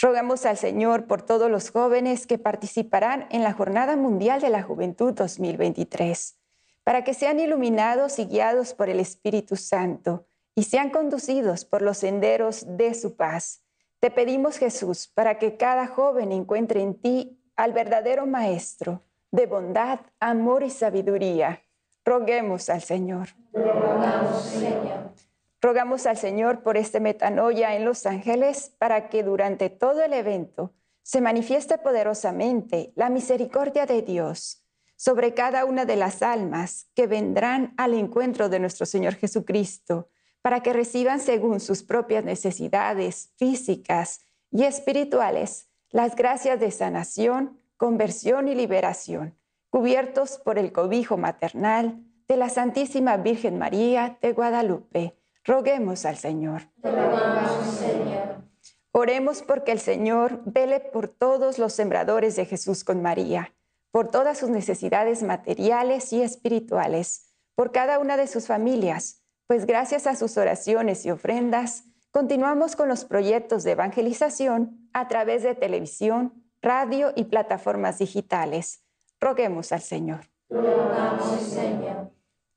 [0.00, 4.62] Rogamos al Señor por todos los jóvenes que participarán en la Jornada Mundial de la
[4.62, 6.38] Juventud 2023,
[6.84, 10.24] para que sean iluminados y guiados por el Espíritu Santo
[10.54, 13.63] y sean conducidos por los senderos de su paz.
[14.04, 20.00] Te pedimos, Jesús, para que cada joven encuentre en ti al verdadero Maestro de bondad,
[20.20, 21.62] amor y sabiduría.
[22.04, 23.28] Roguemos al Señor.
[23.54, 25.10] Rogamos, Señor.
[25.58, 30.74] Rogamos al Señor por este metanoia en Los Ángeles para que durante todo el evento
[31.02, 37.72] se manifieste poderosamente la misericordia de Dios sobre cada una de las almas que vendrán
[37.78, 40.10] al encuentro de nuestro Señor Jesucristo,
[40.44, 44.20] para que reciban según sus propias necesidades físicas
[44.50, 49.38] y espirituales las gracias de sanación, conversión y liberación,
[49.70, 56.68] cubiertos por el cobijo maternal de la Santísima Virgen María de Guadalupe Roguemos al Señor.
[56.82, 58.44] Rogamos, Señor.
[58.92, 63.54] Oremos porque el Señor vele por todos los sembradores de Jesús con María,
[63.90, 70.06] por todas sus necesidades materiales y espirituales, por cada una de sus familias, pues gracias
[70.06, 76.44] a sus oraciones y ofrendas, continuamos con los proyectos de evangelización a través de televisión,
[76.62, 78.82] radio y plataformas digitales.
[79.20, 80.20] Roguemos al Señor.
[80.48, 82.10] Rogamos, Señor.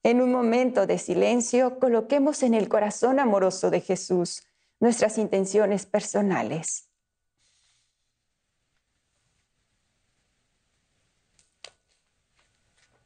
[0.04, 4.44] En un momento de silencio, coloquemos en el corazón amoroso de Jesús
[4.80, 6.88] nuestras intenciones personales.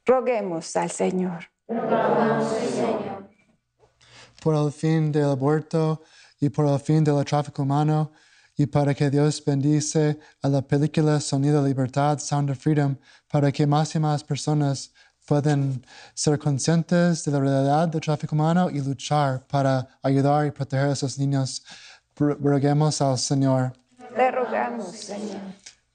[0.05, 1.45] Roguemos al Señor.
[1.67, 3.10] Rogamos, Señor.
[4.41, 6.01] Por el fin del aborto
[6.39, 8.11] y por el fin del tráfico humano
[8.57, 12.95] y para que Dios bendice a la película Sonido de Libertad, Sound of Freedom,
[13.29, 14.91] para que más y más personas
[15.25, 15.85] puedan
[16.15, 20.93] ser conscientes de la realidad del tráfico humano y luchar para ayudar y proteger a
[20.93, 21.63] esos niños.
[22.15, 23.73] Ro- Roguemos al Señor.
[24.15, 25.39] Te rogamos, Señor.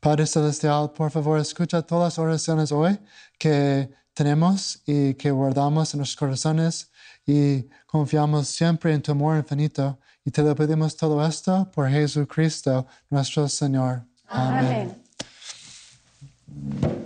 [0.00, 2.98] Padre Celestial, por favor, escucha todas las oraciones hoy
[3.38, 6.90] que tenemos y que guardamos en nuestros corazones
[7.26, 7.66] y
[7.96, 9.98] confiamos siempre en tu amor infinito.
[10.24, 14.02] Y te lo pedimos todo esto por Jesucristo, nuestro Señor.
[14.28, 14.94] Amén.
[16.48, 17.05] Amén.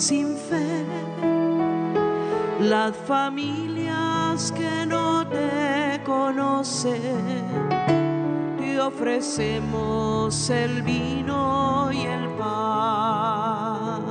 [0.00, 0.86] Sin fe,
[2.58, 7.46] las familias que no te conocen,
[8.58, 14.09] te ofrecemos el vino y el pan.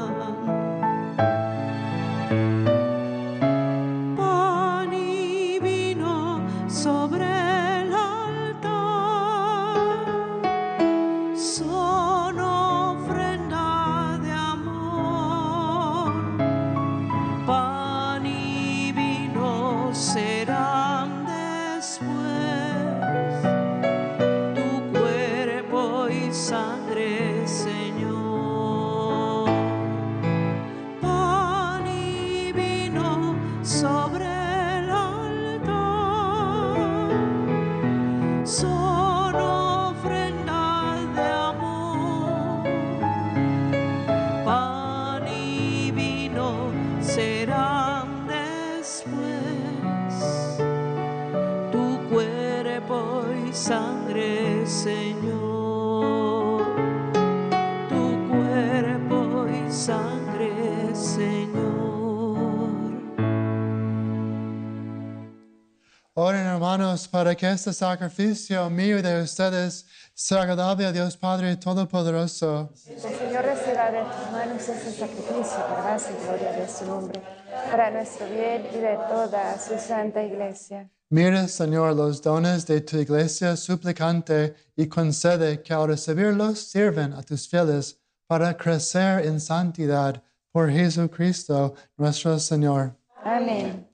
[67.29, 72.71] Para que este sacrificio mío y de ustedes sea agradable a Dios Padre Todopoderoso.
[72.87, 77.21] El Señor reciba de tus manos este sacrificio para y gloria de su nombre,
[77.69, 80.89] para nuestro bien y de toda su santa iglesia.
[81.11, 87.21] Mira, Señor, los dones de tu iglesia suplicante y concede que al recibirlos sirven a
[87.21, 92.95] tus fieles para crecer en santidad por Jesucristo nuestro Señor.
[93.23, 93.88] Amén.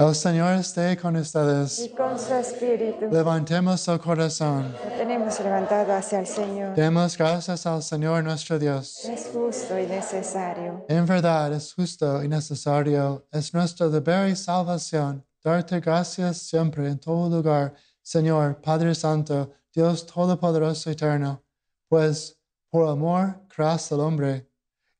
[0.00, 1.78] El Señor esté con ustedes.
[1.80, 4.72] Y con su espíritu Levantemos el corazón.
[4.72, 6.74] lo tenemos levantado hacia el Señor.
[6.74, 9.04] Demos gracias al Señor nuestro Dios.
[9.04, 10.86] Es justo y necesario.
[10.88, 16.98] En verdad es justo y necesario, es nuestro deber y salvación darte gracias siempre en
[16.98, 21.42] todo lugar, Señor Padre Santo, Dios Todopoderoso Eterno,
[21.88, 22.38] pues
[22.70, 24.50] por amor creaste al hombre,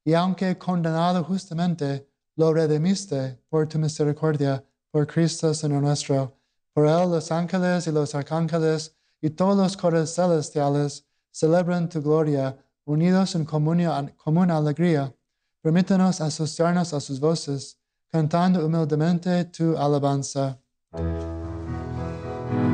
[0.04, 6.36] y aunque condenado justamente, lo redimiste por tu misericordia, por Cristo Señor nuestro.
[6.72, 12.56] Por él los ángeles y los arcángeles y todos los cores celestiales celebran tu gloria,
[12.84, 15.14] unidos en común alegría.
[15.62, 17.78] Permítanos asociarnos a sus voces,
[18.08, 20.58] cantando humildemente tu alabanza.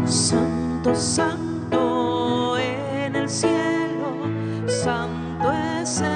[0.07, 4.15] Santo, santo en el cielo,
[4.69, 6.16] santo es el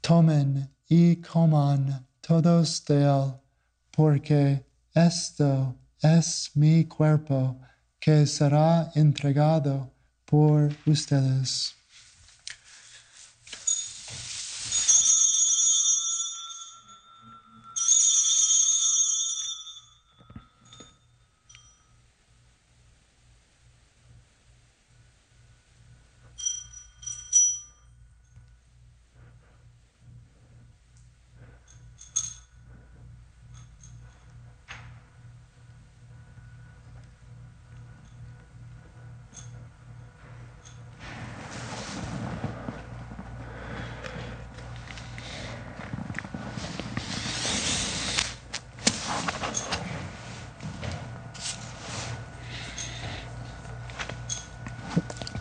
[0.00, 3.32] Tomen y coman todos de él,
[3.90, 7.60] porque esto es mi cuerpo
[7.98, 9.90] que será entregado
[10.24, 11.74] por ustedes.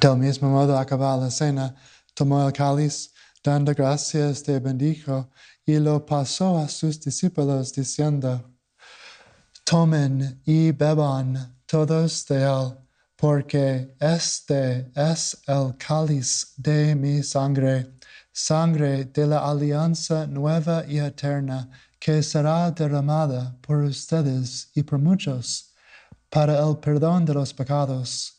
[0.10, 1.76] Del mismo modo, acabada la cena,
[2.16, 5.30] tomó el cáliz, dando gracias, te bendijo
[5.64, 8.44] y lo pasó a sus discípulos diciendo,
[9.64, 12.76] Tomen y beban todos de él,
[13.16, 17.94] porque este es el cáliz de mi sangre,
[18.32, 25.76] sangre de la alianza nueva y eterna, que será derramada por ustedes y por muchos
[26.32, 28.39] para el perdón de los pecados.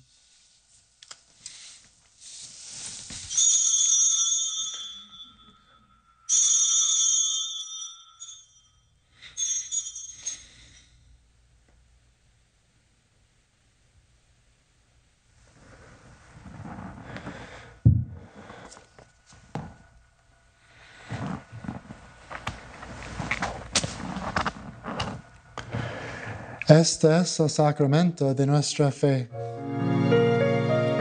[26.71, 29.27] Este es el sacramento de nuestra fe.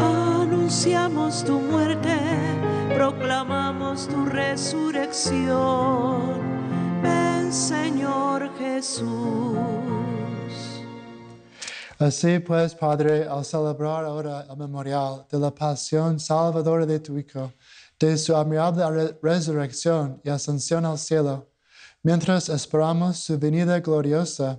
[0.00, 2.18] Anunciamos tu muerte,
[2.96, 6.40] proclamamos tu resurrección.
[7.00, 9.06] Ven Señor Jesús.
[12.00, 17.52] Así pues, Padre, al celebrar ahora el memorial de la pasión salvadora de tu Hijo,
[17.96, 21.48] de su admirable re- resurrección y ascensión al cielo,
[22.02, 24.58] mientras esperamos su venida gloriosa,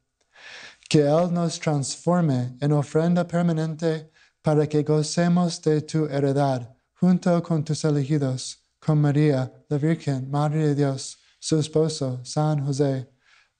[0.91, 4.11] Que Él nos transforme en ofrenda permanente
[4.41, 10.67] para que gocemos de tu heredad, junto con tus elegidos, con María, la Virgen, Madre
[10.67, 13.09] de Dios, su esposo, San José,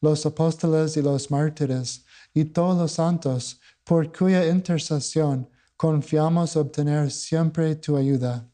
[0.02, 2.04] los apóstoles y los mártires,
[2.34, 8.46] y todos los santos, por cuya intercesión confiamos obtener siempre tu ayuda.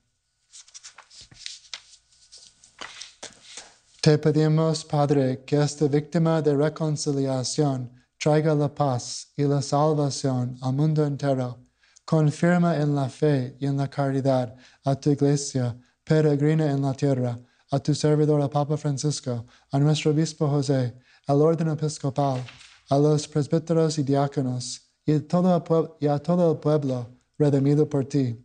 [4.01, 10.73] Te pedimos, Padre, que esta víctima de reconciliación traiga la paz y la salvación al
[10.73, 11.57] mundo entero.
[12.05, 17.37] Confirma en la fe y en la caridad a tu iglesia peregrina en la tierra,
[17.71, 20.95] a tu servidor el Papa Francisco, a nuestro obispo José,
[21.27, 22.43] al orden episcopal,
[22.89, 28.43] a los presbíteros y diáconos, y, a todo el pueblo redimido por ti.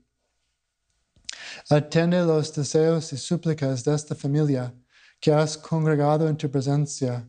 [1.71, 4.75] Atiende los deseos y súplicas de esta familia
[5.21, 7.29] que has congregado en tu presencia.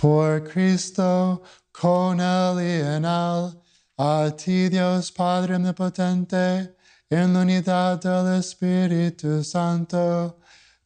[0.00, 1.42] Por Cristo,
[1.72, 3.58] con Él y en Él,
[3.98, 6.76] a ti Dios Padre Omnipotente,
[7.08, 10.38] en la unidad del Espíritu Santo,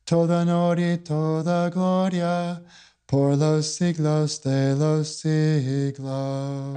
[0.04, 2.62] toda honor y toda gloria,
[3.06, 6.76] por los siglos de los siglos.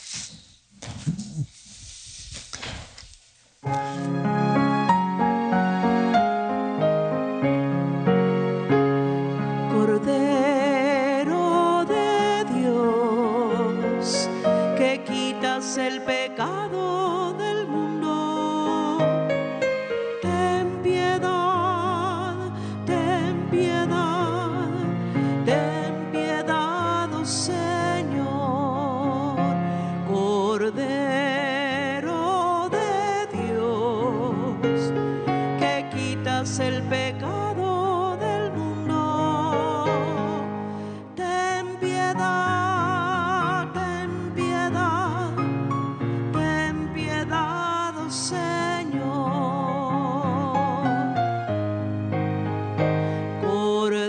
[3.63, 4.30] Cordero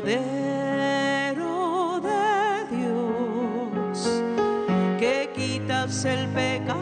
[0.03, 4.23] Cordero de Dios,
[4.99, 6.82] que quitas el pecado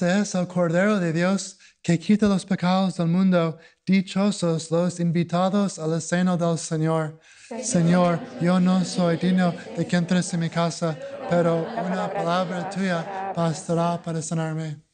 [0.00, 3.58] Este es el Cordero de Dios que quita los pecados del mundo.
[3.84, 7.20] Dichosos los invitados al seno del Señor.
[7.62, 10.98] Señor, yo no soy digno de que entres en mi casa,
[11.28, 14.89] pero una palabra tuya bastará para sanarme.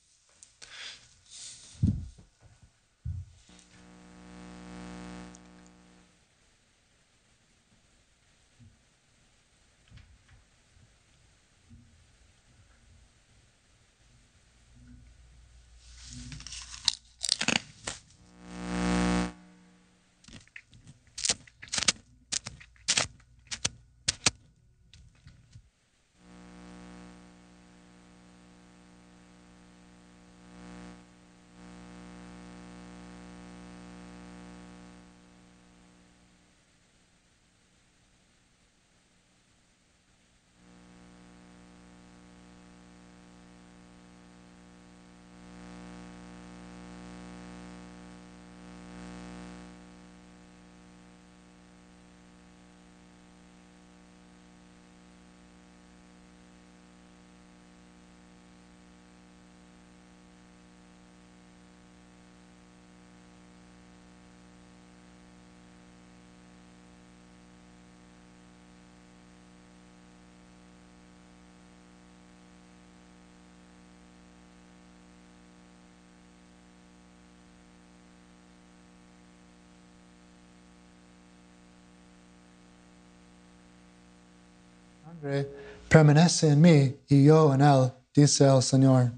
[85.20, 85.48] Padre,
[85.88, 89.12] permanece en mí y yo en él, dice el Señor.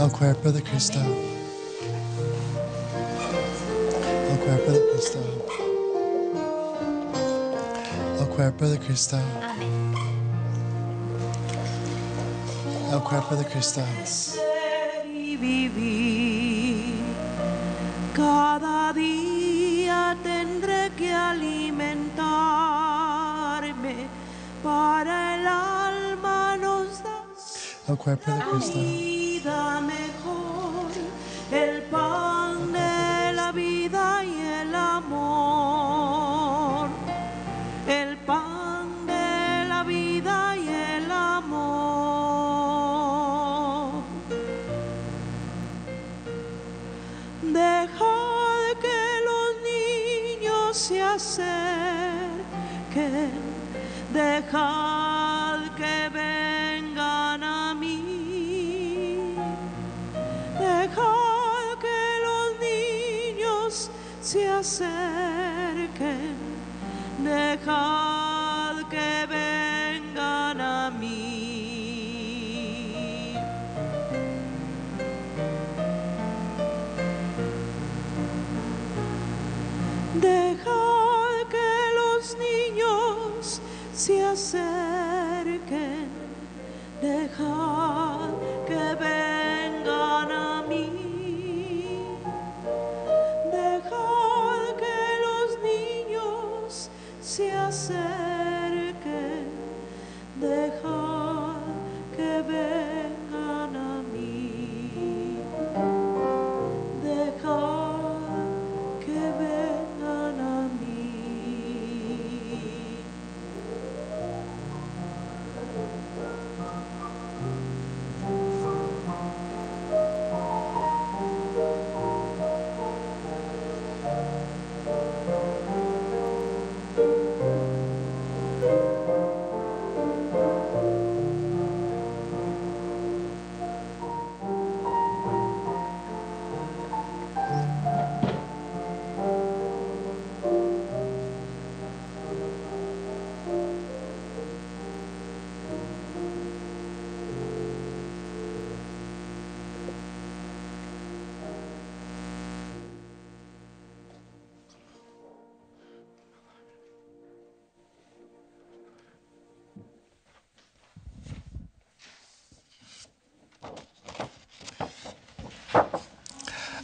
[0.00, 0.98] El cuerpo de Cristo.
[4.30, 5.18] El cuerpo de Cristo.
[8.18, 9.18] El cuerpo de Cristo.
[12.92, 13.82] El cuerpo de Cristo.
[18.14, 24.06] Cada día tendré que alimentarme
[24.62, 28.78] para el alma nos das El cuerpo de Cristo.
[28.78, 30.90] vida mejor,
[31.50, 34.21] el pan de la vida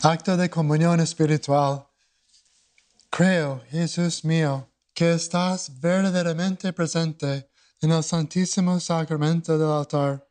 [0.03, 1.85] Acto de comunión espiritual.
[3.11, 10.25] Creo, Jesús mío, que estás verdaderamente presente en el santísimo sacramento del altar.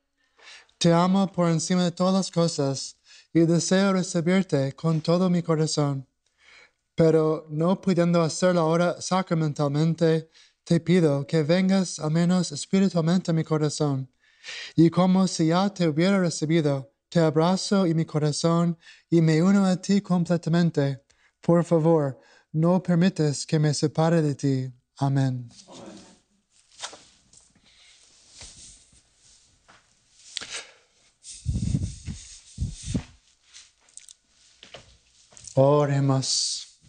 [0.77, 2.95] Te amo por encima de todas las cosas
[3.33, 6.07] y deseo recibirte con todo mi corazón.
[6.95, 10.29] Pero no pudiendo hacerlo ahora sacramentalmente,
[10.63, 14.09] te pido que vengas al menos espiritualmente a mi corazón.
[14.77, 18.77] Y como si ya te hubiera recibido, te abrazo y mi corazón
[19.09, 21.03] y me uno a ti completamente.
[21.41, 22.19] Por favor,
[22.51, 24.73] no permites que me separe de ti.
[24.97, 25.49] Amén.
[35.59, 36.79] Oremos.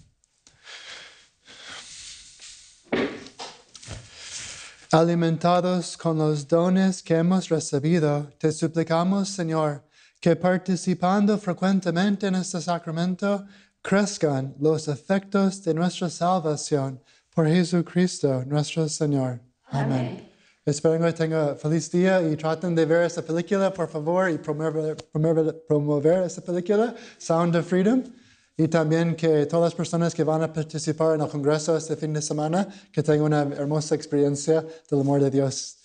[4.90, 9.87] Alimentados con los dones que hemos recibido, te suplicamos, Señor,
[10.20, 13.44] que participando frecuentemente en este sacramento,
[13.82, 17.00] crezcan los efectos de nuestra salvación
[17.34, 19.40] por Jesucristo nuestro Señor.
[19.66, 20.28] Amén.
[20.64, 24.96] Espero que tengan feliz día y traten de ver esta película, por favor, y promover,
[25.10, 28.02] promover, promover esta película, Sound of Freedom.
[28.54, 32.12] Y también que todas las personas que van a participar en el Congreso este fin
[32.12, 35.77] de semana, que tengan una hermosa experiencia del amor de Dios.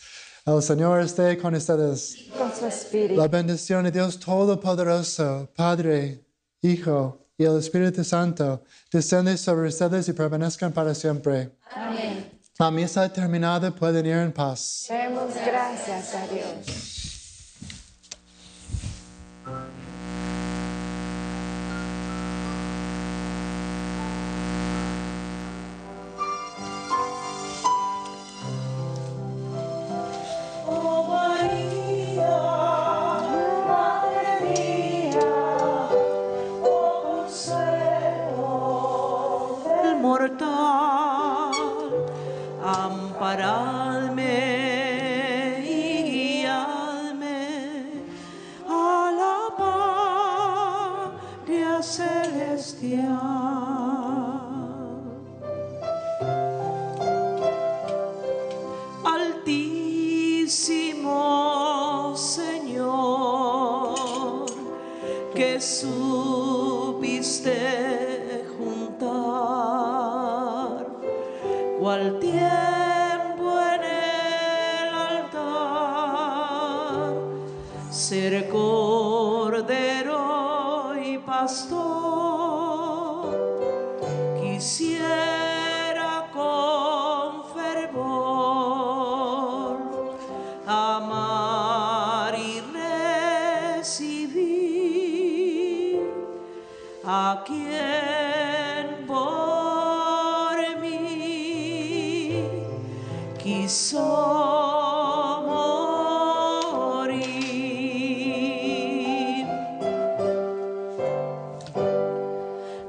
[0.45, 2.17] El Señor esté con ustedes.
[2.37, 3.15] Con su espíritu.
[3.15, 6.25] La bendición de Dios Todopoderoso, Padre,
[6.61, 11.55] Hijo y el Espíritu Santo, desciende sobre ustedes y permanezcan para siempre.
[11.73, 12.29] Amén.
[12.59, 14.87] La misa terminada, pueden ir en paz.
[14.89, 16.92] Demos gracias a Dios.
[51.83, 53.03] Celestial.
[59.03, 60.13] Altísimo
[62.15, 63.95] Señor,
[65.35, 67.51] que supiste
[68.57, 69.27] juntar
[71.79, 75.43] cual tiempo en el altar,
[77.91, 78.47] ser
[103.73, 104.05] quiso
[106.93, 107.33] morir.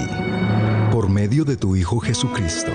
[0.94, 2.72] por medio de tu Hijo Jesucristo.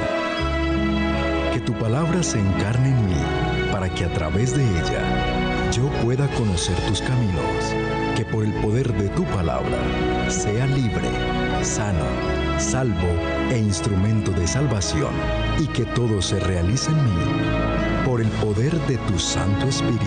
[1.55, 3.41] Que tu palabra se encarne en mí,
[3.82, 7.74] para que a través de ella yo pueda conocer tus caminos,
[8.14, 11.10] que por el poder de tu palabra sea libre,
[11.64, 12.06] sano,
[12.60, 13.08] salvo
[13.50, 15.10] e instrumento de salvación,
[15.58, 20.01] y que todo se realice en mí, por el poder de tu Santo Espíritu